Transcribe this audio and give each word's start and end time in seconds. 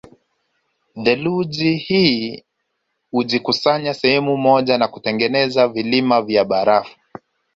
Theluji 1.03 1.75
hii 1.77 2.43
hujikusanya 3.11 3.93
sehemu 3.93 4.37
moja 4.37 4.77
na 4.77 4.87
kutengeneza 4.87 5.67
vilima 5.67 6.21
vya 6.21 6.45
barafu 6.45 6.97